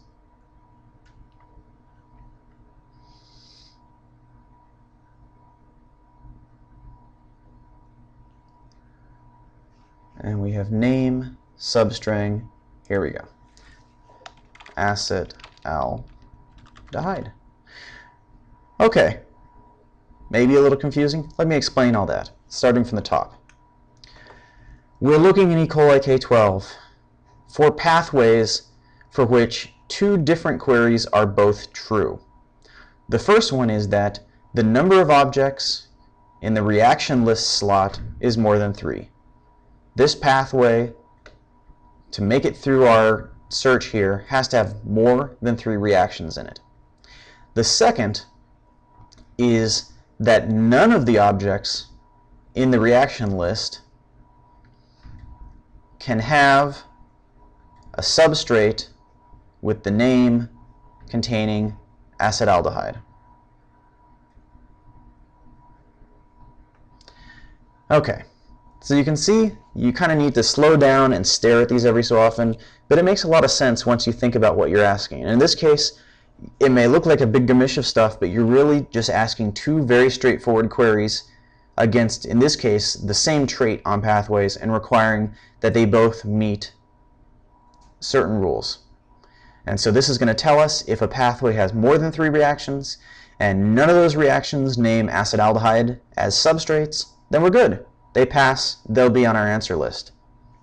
[10.20, 12.48] And we have name, substring,
[12.88, 13.24] here we go.
[14.76, 15.34] Acet
[15.64, 17.32] aldehyde.
[18.80, 19.20] Okay,
[20.30, 21.32] maybe a little confusing.
[21.38, 23.34] Let me explain all that, starting from the top.
[25.00, 25.66] We're looking in E.
[25.66, 26.66] coli K12
[27.52, 28.62] for pathways
[29.10, 32.20] for which two different queries are both true.
[33.08, 34.20] The first one is that
[34.54, 35.88] the number of objects
[36.42, 39.08] in the reaction list slot is more than three.
[39.96, 40.92] This pathway,
[42.12, 46.46] to make it through our search here, has to have more than three reactions in
[46.46, 46.60] it.
[47.54, 48.24] The second
[49.38, 51.88] is that none of the objects
[52.54, 53.82] in the reaction list
[55.98, 56.78] can have
[57.94, 58.88] a substrate
[59.60, 60.48] with the name
[61.08, 61.76] containing
[62.20, 63.00] acetaldehyde.
[67.90, 68.22] Okay,
[68.80, 71.86] so you can see you kind of need to slow down and stare at these
[71.86, 72.56] every so often,
[72.88, 75.22] but it makes a lot of sense once you think about what you're asking.
[75.22, 75.98] And in this case,
[76.60, 79.82] it may look like a big gamish of stuff, but you're really just asking two
[79.82, 81.24] very straightforward queries
[81.76, 86.72] against, in this case, the same trait on pathways and requiring that they both meet
[88.00, 88.78] certain rules.
[89.66, 92.28] And so this is going to tell us if a pathway has more than three
[92.28, 92.98] reactions
[93.40, 97.84] and none of those reactions name acetaldehyde as substrates, then we're good.
[98.14, 100.12] They pass, they'll be on our answer list.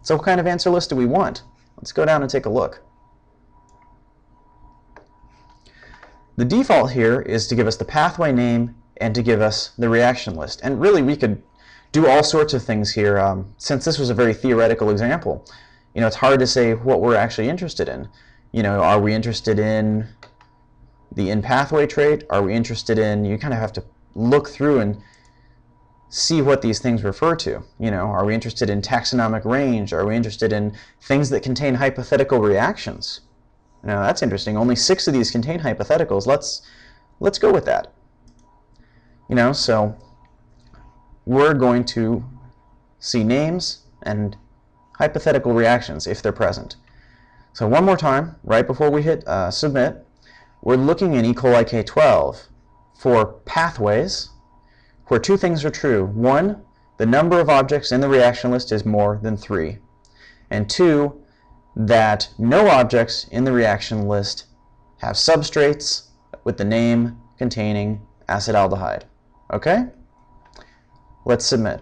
[0.02, 1.44] So what kind of answer list do we want?
[1.78, 2.85] Let's go down and take a look.
[6.38, 9.89] The default here is to give us the pathway name and to give us the
[9.89, 10.60] reaction list.
[10.63, 11.41] And really we could
[11.91, 13.17] do all sorts of things here.
[13.17, 15.45] Um, since this was a very theoretical example,
[15.93, 18.10] you know, it's hard to say what we're actually interested in.
[18.52, 20.08] You know, are we interested in
[21.13, 22.26] the in pathway trait?
[22.30, 25.02] Are we interested in, you kind of have to look through and
[26.10, 27.63] see what these things refer to.
[27.80, 29.93] You know, are we interested in taxonomic range?
[29.93, 33.21] Are we interested in things that contain hypothetical reactions?
[33.86, 34.58] Now that's interesting.
[34.58, 36.26] Only six of these contain hypotheticals.
[36.26, 36.62] Let's
[37.19, 37.93] let's go with that.
[39.30, 39.95] You know, so
[41.26, 42.26] we're going to
[43.00, 44.36] see names and
[44.98, 46.76] hypothetical reactions if they're present.
[47.54, 50.06] So one more time, right before we hit uh, submit,
[50.62, 51.34] we're looking in E.
[51.34, 52.48] coli K12
[52.98, 54.30] for pathways
[55.08, 56.06] where two things are true.
[56.06, 56.63] One,
[56.98, 59.78] the number of objects in the reaction list is more than three.
[60.50, 61.21] And two,
[61.76, 64.46] that no objects in the reaction list
[64.98, 66.08] have substrates
[66.44, 69.04] with the name containing acetaldehyde.
[69.52, 69.86] Okay?
[71.26, 71.82] Let's submit.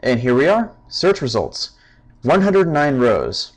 [0.00, 1.72] And here we are, search results.
[2.22, 3.52] 109 rows.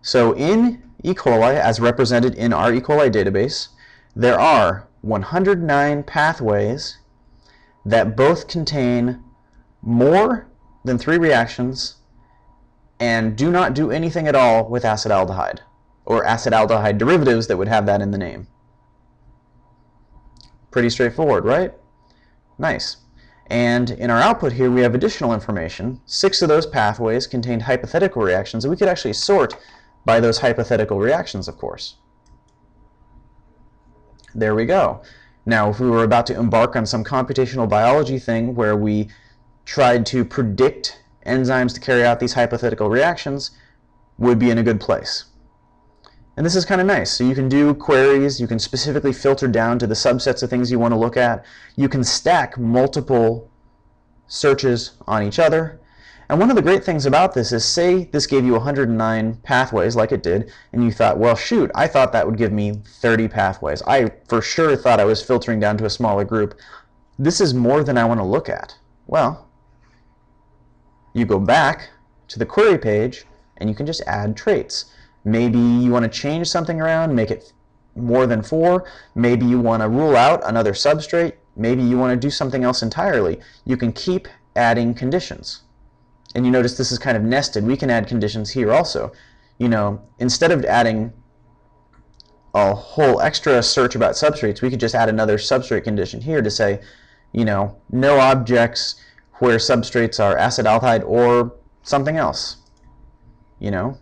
[0.00, 1.12] So in E.
[1.14, 2.80] coli, as represented in our E.
[2.80, 3.68] coli database,
[4.16, 6.98] there are 109 pathways
[7.84, 9.22] that both contain
[9.82, 10.48] more
[10.84, 11.96] than three reactions
[13.00, 15.60] and do not do anything at all with acetaldehyde
[16.04, 18.46] or acetaldehyde derivatives that would have that in the name.
[20.70, 21.72] Pretty straightforward, right?
[22.58, 22.96] Nice.
[23.50, 26.00] And in our output here, we have additional information.
[26.06, 29.56] Six of those pathways contained hypothetical reactions, and we could actually sort
[30.04, 31.96] by those hypothetical reactions, of course.
[34.34, 35.02] There we go.
[35.46, 39.08] Now, if we were about to embark on some computational biology thing where we
[39.68, 43.50] tried to predict enzymes to carry out these hypothetical reactions,
[44.16, 45.26] would be in a good place.
[46.38, 47.10] And this is kind of nice.
[47.10, 50.70] So you can do queries, you can specifically filter down to the subsets of things
[50.70, 51.44] you want to look at.
[51.76, 53.50] You can stack multiple
[54.26, 55.78] searches on each other.
[56.30, 59.96] And one of the great things about this is say this gave you 109 pathways
[59.96, 63.28] like it did, and you thought, well, shoot, I thought that would give me 30
[63.28, 63.82] pathways.
[63.86, 66.58] I for sure thought I was filtering down to a smaller group.
[67.18, 68.74] This is more than I want to look at.
[69.06, 69.47] Well,
[71.12, 71.90] you go back
[72.28, 73.24] to the query page,
[73.56, 74.92] and you can just add traits.
[75.24, 77.52] Maybe you want to change something around, make it
[77.96, 78.84] more than four.
[79.14, 81.34] Maybe you want to rule out another substrate.
[81.56, 83.40] Maybe you want to do something else entirely.
[83.64, 85.62] You can keep adding conditions.
[86.34, 87.64] And you notice this is kind of nested.
[87.64, 89.12] We can add conditions here also.
[89.58, 91.12] You know, instead of adding
[92.54, 96.50] a whole extra search about substrates, we could just add another substrate condition here to
[96.50, 96.80] say,
[97.32, 99.00] you know, no objects
[99.38, 102.56] where substrates are acid acetaldehyde or something else.
[103.58, 103.98] You know,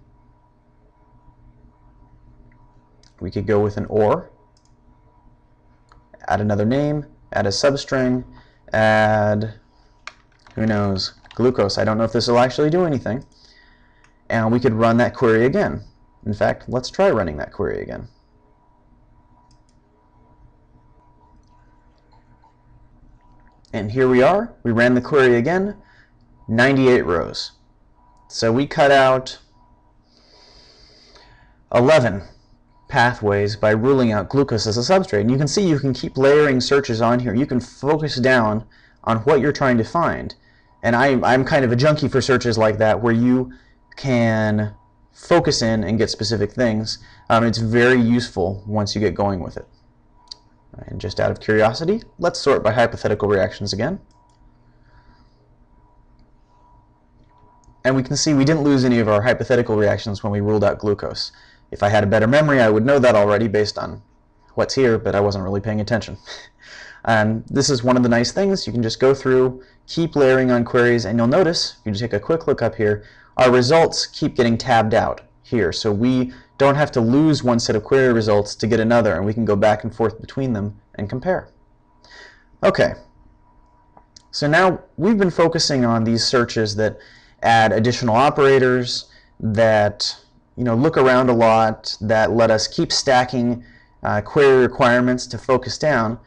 [3.21, 4.31] we could go with an or,
[6.29, 8.25] add another name, add a substring,
[8.73, 9.55] add,
[10.55, 11.79] who knows, glucose.
[11.79, 13.25] I don't know if this will actually do anything.
[14.29, 15.85] And we could run that query again.
[16.25, 18.09] In fact, let's try running that query again.
[23.73, 24.55] And here we are.
[24.63, 25.77] We ran the query again.
[26.49, 27.53] 98 rows.
[28.29, 29.39] So we cut out
[31.75, 32.23] 11
[32.89, 35.23] pathways by ruling out glucose as a substrate.
[35.23, 37.35] And you can see you can keep layering searches on here.
[37.35, 38.65] You can focus down
[39.05, 40.35] on what you're trying to find.
[40.83, 43.53] And I, I'm kind of a junkie for searches like that where you
[43.97, 44.75] can
[45.13, 46.99] focus in and get specific things.
[47.29, 49.67] Um, it's very useful once you get going with it.
[50.87, 54.01] And just out of curiosity, let's sort by hypothetical reactions again.
[57.85, 60.65] And we can see we didn't lose any of our hypothetical reactions when we ruled
[60.65, 61.33] out glucose.
[61.71, 64.03] If I had a better memory, I would know that already based on
[64.55, 66.19] what's here, but I wasn't really paying attention.
[67.05, 68.67] and this is one of the nice things.
[68.67, 72.13] You can just go through, keep layering on queries, and you'll notice, if you take
[72.13, 73.05] a quick look up here,
[73.37, 75.73] our results keep getting tabbed out here.
[75.73, 79.25] So we don't have to lose one set of query results to get another, and
[79.25, 81.49] we can go back and forth between them and compare.
[82.63, 82.95] Okay,
[84.31, 86.99] so now we've been focusing on these searches that
[87.43, 90.17] add additional operators, that
[90.57, 93.63] you know, look around a lot that let us keep stacking
[94.03, 96.19] uh, query requirements to focus down,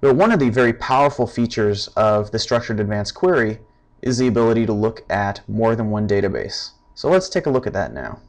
[0.00, 3.58] but one of the very powerful features of the structured advanced query
[4.02, 6.70] is the ability to look at more than one database.
[6.94, 8.20] So let's take a look at that now.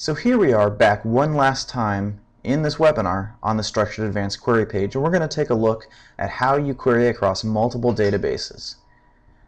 [0.00, 4.40] So here we are back one last time in this webinar on the Structured Advanced
[4.40, 5.88] Query page, and we're going to take a look
[6.20, 8.76] at how you query across multiple databases.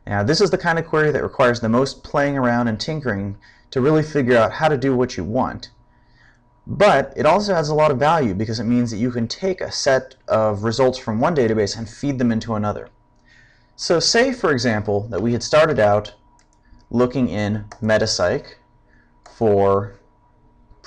[0.09, 3.37] Now, this is the kind of query that requires the most playing around and tinkering
[3.71, 5.71] to really figure out how to do what you want.
[6.67, 9.61] But it also has a lot of value because it means that you can take
[9.61, 12.89] a set of results from one database and feed them into another.
[13.77, 16.15] So say, for example, that we had started out
[16.91, 18.55] looking in MetaCyc
[19.31, 20.00] for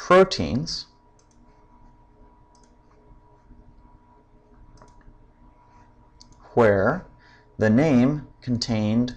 [0.03, 0.87] proteins
[6.55, 7.05] where
[7.57, 9.15] the name contained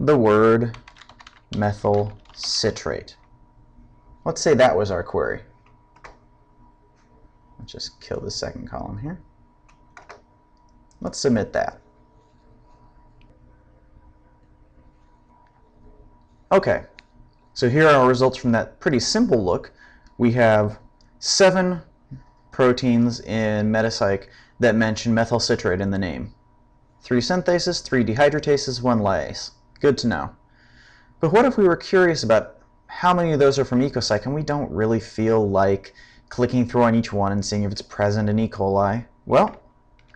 [0.00, 0.76] the word
[1.56, 3.16] methyl citrate.
[4.24, 5.42] Let's say that was our query.
[7.60, 9.20] Let's just kill the second column here.
[11.00, 11.80] Let's submit that.
[16.50, 16.82] Okay,
[17.54, 19.72] so here are our results from that pretty simple look.
[20.18, 20.78] We have
[21.18, 21.82] seven
[22.50, 24.28] proteins in MetaCyc
[24.60, 26.34] that mention methyl citrate in the name.
[27.02, 29.50] Three synthases, three dehydratases, one lyase.
[29.80, 30.30] Good to know.
[31.20, 34.34] But what if we were curious about how many of those are from EcoCyc and
[34.34, 35.94] we don't really feel like
[36.28, 38.48] clicking through on each one and seeing if it's present in E.
[38.48, 39.04] coli?
[39.26, 39.60] Well,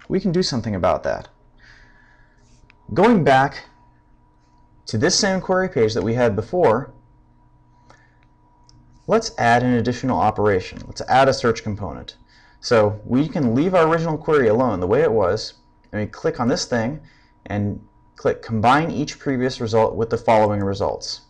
[0.08, 1.28] we can do something about that.
[2.94, 3.64] Going back
[4.86, 6.92] to this same query page that we had before,
[9.10, 10.78] let's add an additional operation.
[10.86, 12.14] Let's add a search component.
[12.60, 15.54] So we can leave our original query alone the way it was,
[15.90, 17.00] and we click on this thing
[17.46, 17.84] and
[18.14, 21.22] click combine each previous result with the following results.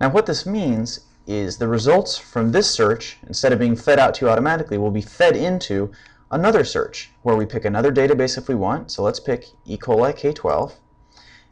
[0.00, 4.14] Now what this means is the results from this search, instead of being fed out
[4.14, 5.92] to you automatically, will be fed into
[6.30, 8.90] another search where we pick another database if we want.
[8.90, 9.76] So let's pick E.
[9.76, 10.72] coli K12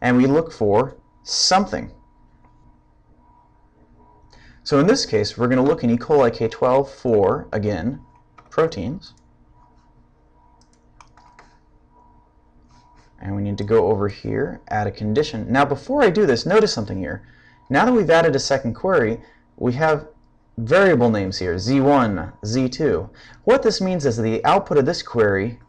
[0.01, 1.93] and we look for something.
[4.63, 5.97] So in this case, we're going to look in E.
[5.97, 8.01] coli K12 for, again,
[8.51, 9.15] proteins.
[13.21, 15.51] And we need to go over here, add a condition.
[15.51, 17.27] Now before I do this, notice something here.
[17.69, 19.21] Now that we've added a second query,
[19.57, 20.09] we have
[20.57, 23.11] variable names here, z1, z2.
[23.45, 25.61] What this means is the output of this query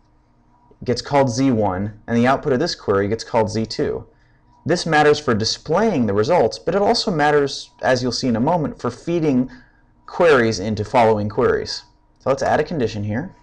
[0.84, 4.06] gets called z1, and the output of this query gets called z2.
[4.66, 8.40] This matters for displaying the results, but it also matters, as you'll see in a
[8.42, 9.50] moment, for feeding
[10.06, 11.84] queries into following queries.
[12.20, 13.36] So let's add a condition here.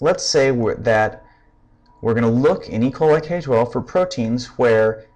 [0.00, 1.24] Let's say we're, that
[2.02, 2.90] we're going to look in E.
[2.90, 5.06] coli K12 for proteins where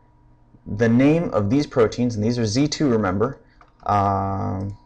[0.67, 3.41] the name of these proteins, and these are Z2, remember,
[3.85, 4.77] um,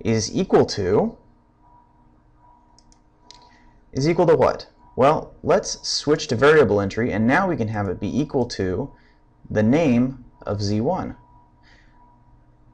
[0.00, 1.16] is equal to,
[3.92, 4.68] is equal to what?
[4.98, 8.90] Well, let's switch to variable entry, and now we can have it be equal to
[9.48, 11.14] the name of Z1.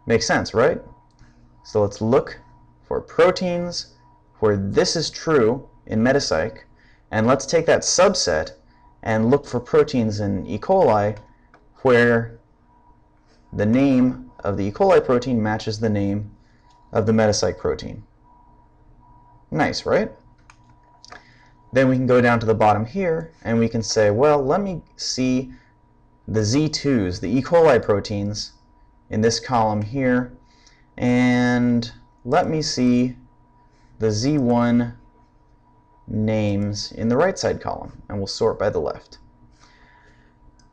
[0.07, 0.81] Makes sense, right?
[1.67, 2.41] So let's look
[2.83, 3.93] for proteins
[4.39, 6.61] where this is true in MetaCyc,
[7.11, 8.53] and let's take that subset
[9.03, 10.59] and look for proteins in E.
[10.59, 11.19] coli
[11.83, 12.39] where
[13.53, 14.73] the name of the E.
[14.73, 16.35] coli protein matches the name
[16.91, 18.03] of the MetaCyc protein.
[19.51, 20.11] Nice, right?
[21.75, 24.61] Then we can go down to the bottom here and we can say, well, let
[24.61, 25.53] me see
[26.29, 27.43] the Z2s, the E.
[27.43, 28.53] coli proteins
[29.11, 30.33] in this column here,
[30.97, 31.93] and
[32.25, 33.17] let me see
[33.99, 34.95] the Z1
[36.07, 39.19] names in the right side column, and we'll sort by the left.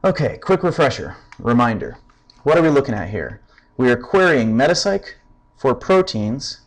[0.04, 1.98] Okay, quick refresher, reminder.
[2.44, 3.42] What are we looking at here?
[3.76, 5.16] We are querying MetaCyc
[5.58, 6.62] for proteins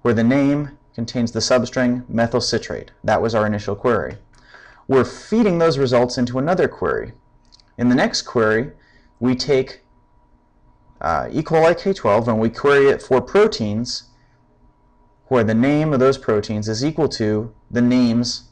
[0.00, 2.90] where the name contains the substring methyl citrate.
[3.04, 4.16] That was our initial query.
[4.88, 7.12] We're feeding those results into another query.
[7.76, 8.72] In the next query,
[9.20, 9.82] we take
[11.02, 11.42] uh, E.
[11.42, 14.04] coli K12 and we query it for proteins
[15.26, 18.48] where the name of those proteins is equal to the names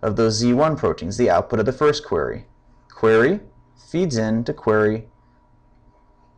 [0.00, 2.46] of those Z1 proteins, the output of the first query.
[2.88, 3.40] Query
[3.76, 5.08] feeds in to query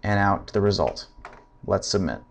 [0.02, 1.06] and out the result.
[1.64, 2.22] Let's submit.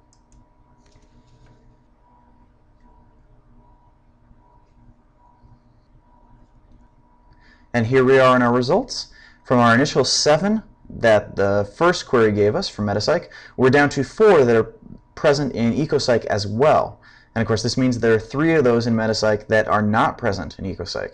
[7.74, 9.07] And here we are in our results.
[9.43, 14.03] From our initial seven that the first query gave us from MetaCyc, we're down to
[14.03, 14.76] four that are
[15.15, 16.99] present in EcoCyc as well.
[17.34, 20.19] And of course, this means there are three of those in MetaCyc that are not
[20.19, 21.13] present in EcoCyc.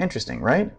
[0.00, 0.72] Interesting, right?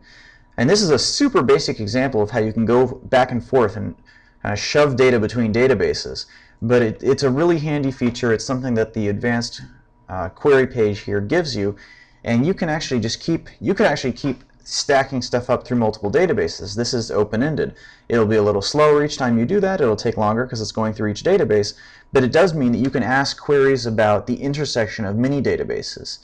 [0.57, 3.77] And this is a super basic example of how you can go back and forth
[3.77, 3.95] and
[4.43, 6.25] uh, shove data between databases.
[6.61, 8.33] But it, it's a really handy feature.
[8.33, 9.61] It's something that the advanced
[10.09, 11.77] uh, query page here gives you.
[12.25, 16.11] And you can actually just keep, you can actually keep stacking stuff up through multiple
[16.11, 16.75] databases.
[16.75, 17.75] This is open-ended.
[18.09, 19.81] It'll be a little slower each time you do that.
[19.81, 21.73] It'll take longer because it's going through each database.
[22.13, 26.19] But it does mean that you can ask queries about the intersection of many databases.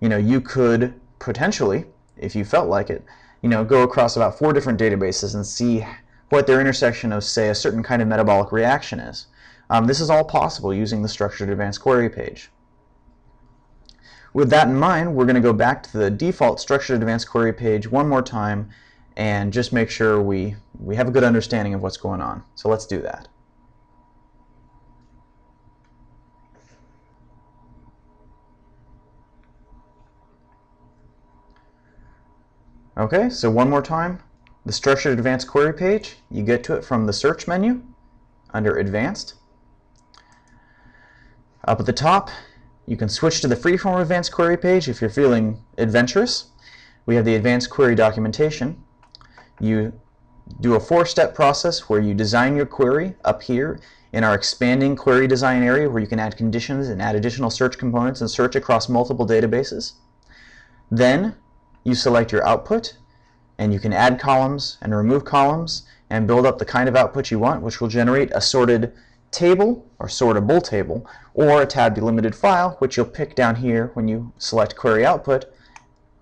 [0.00, 1.84] You know, you could potentially,
[2.16, 3.04] if you felt like it,
[3.42, 5.86] you know, go across about four different databases and see
[6.28, 9.26] what their intersection of, say, a certain kind of metabolic reaction is.
[9.68, 12.50] Um, this is all possible using the Structured Advanced Query page.
[14.32, 17.52] With that in mind, we're going to go back to the default Structured Advanced Query
[17.52, 18.70] page one more time
[19.16, 22.44] and just make sure we, we have a good understanding of what's going on.
[22.54, 23.28] So let's do that.
[32.96, 34.20] Okay, so one more time,
[34.66, 37.82] the Structured Advanced Query page, you get to it from the Search menu
[38.52, 39.34] under Advanced.
[41.64, 42.30] Up at the top,
[42.90, 46.46] you can switch to the Freeform Advanced Query page if you're feeling adventurous.
[47.06, 48.82] We have the Advanced Query documentation.
[49.60, 49.92] You
[50.60, 53.78] do a four-step process where you design your query up here
[54.12, 57.78] in our expanding query design area where you can add conditions and add additional search
[57.78, 59.92] components and search across multiple databases.
[60.90, 61.36] Then
[61.84, 62.96] you select your output
[63.56, 67.30] and you can add columns and remove columns and build up the kind of output
[67.30, 68.92] you want which will generate a sorted
[69.30, 74.08] table or sortable table or a tab delimited file which you'll pick down here when
[74.08, 75.44] you select query output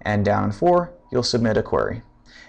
[0.03, 2.03] and down in 4 you'll submit a query.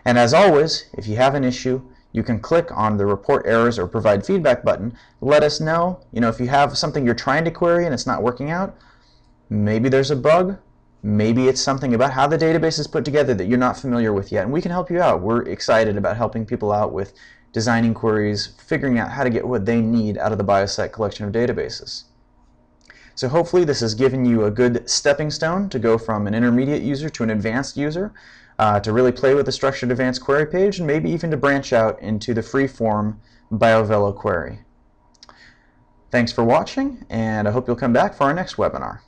[0.05, 1.81] And as always if you have an issue
[2.11, 6.19] you can click on the report errors or provide feedback button let us know you
[6.21, 8.75] know if you have something you're trying to query and it's not working out
[9.49, 10.57] maybe there's a bug
[11.01, 14.33] Maybe it's something about how the database is put together that you're not familiar with
[14.33, 15.21] yet, and we can help you out.
[15.21, 17.13] We're excited about helping people out with
[17.51, 21.25] designing queries, figuring out how to get what they need out of the BioCyc collection
[21.25, 22.03] of databases.
[23.15, 26.83] So hopefully this has given you a good stepping stone to go from an intermediate
[26.83, 28.13] user to an advanced user,
[28.59, 31.73] uh, to really play with the structured advanced query page, and maybe even to branch
[31.73, 33.19] out into the free-form
[33.51, 34.59] BioVelo query.
[36.11, 38.99] Thanks for watching, and I hope you'll come back for our next webinar.